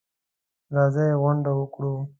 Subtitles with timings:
[0.75, 1.93] راځئ غونډه وکړو.